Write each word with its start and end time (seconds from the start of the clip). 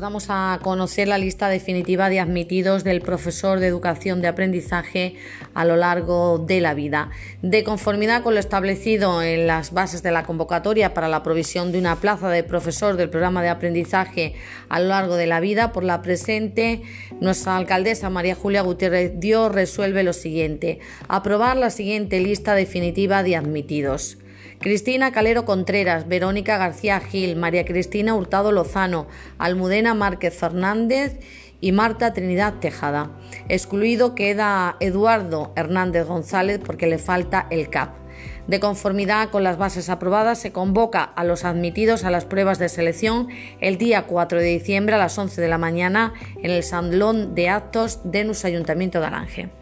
damos 0.00 0.26
a 0.30 0.58
conocer 0.62 1.06
la 1.06 1.18
lista 1.18 1.48
definitiva 1.48 2.08
de 2.08 2.18
admitidos 2.18 2.82
del 2.82 3.02
profesor 3.02 3.60
de 3.60 3.66
educación 3.66 4.22
de 4.22 4.28
aprendizaje 4.28 5.16
a 5.52 5.66
lo 5.66 5.76
largo 5.76 6.38
de 6.38 6.62
la 6.62 6.72
vida. 6.72 7.10
De 7.42 7.62
conformidad 7.62 8.22
con 8.22 8.32
lo 8.32 8.40
establecido 8.40 9.22
en 9.22 9.46
las 9.46 9.72
bases 9.72 10.02
de 10.02 10.10
la 10.10 10.24
convocatoria 10.24 10.94
para 10.94 11.08
la 11.08 11.22
provisión 11.22 11.72
de 11.72 11.78
una 11.78 11.96
plaza 11.96 12.30
de 12.30 12.42
profesor 12.42 12.96
del 12.96 13.10
programa 13.10 13.42
de 13.42 13.50
aprendizaje 13.50 14.34
a 14.70 14.80
lo 14.80 14.88
largo 14.88 15.16
de 15.16 15.26
la 15.26 15.40
vida, 15.40 15.72
por 15.72 15.84
la 15.84 16.00
presente, 16.00 16.82
nuestra 17.20 17.56
alcaldesa 17.56 18.08
María 18.08 18.34
Julia 18.34 18.62
Gutiérrez 18.62 19.12
resuelve 19.50 20.02
lo 20.02 20.14
siguiente: 20.14 20.78
aprobar 21.08 21.56
la 21.56 21.68
siguiente 21.68 22.20
lista 22.20 22.54
definitiva 22.54 23.22
de 23.22 23.36
admitidos. 23.36 24.16
Cristina 24.60 25.12
Calero 25.12 25.44
Contreras, 25.44 26.08
Verónica 26.08 26.58
García 26.58 27.00
Gil, 27.00 27.36
María 27.36 27.64
Cristina 27.64 28.14
Hurtado 28.14 28.52
Lozano, 28.52 29.06
Almudena 29.38 29.94
Márquez 29.94 30.36
Fernández 30.36 31.18
y 31.60 31.72
Marta 31.72 32.12
Trinidad 32.12 32.54
Tejada. 32.60 33.10
Excluido 33.48 34.14
queda 34.14 34.76
Eduardo 34.80 35.52
Hernández 35.56 36.06
González 36.06 36.60
porque 36.64 36.86
le 36.86 36.98
falta 36.98 37.46
el 37.50 37.70
CAP. 37.70 38.02
De 38.46 38.58
conformidad 38.58 39.30
con 39.30 39.44
las 39.44 39.56
bases 39.56 39.88
aprobadas, 39.88 40.38
se 40.38 40.52
convoca 40.52 41.04
a 41.04 41.24
los 41.24 41.44
admitidos 41.44 42.04
a 42.04 42.10
las 42.10 42.24
pruebas 42.24 42.58
de 42.58 42.68
selección 42.68 43.28
el 43.60 43.78
día 43.78 44.06
4 44.06 44.40
de 44.40 44.46
diciembre 44.46 44.96
a 44.96 44.98
las 44.98 45.16
11 45.16 45.40
de 45.40 45.48
la 45.48 45.58
mañana 45.58 46.12
en 46.42 46.50
el 46.50 46.62
Salón 46.64 47.34
de 47.34 47.48
Actos 47.48 48.00
de 48.04 48.24
nuestro 48.24 48.48
Ayuntamiento 48.48 49.00
de 49.00 49.06
Aranje. 49.06 49.61